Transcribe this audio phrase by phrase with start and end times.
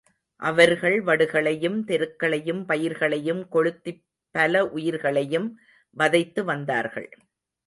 [0.41, 4.01] அவர்கள் வடுகளையும் தெருக்களையும் பயிர்களையும் கொளுத்திப்
[4.35, 5.47] பல உயிர்களையும்
[5.97, 7.09] வதைத்து வந்தார்கள்.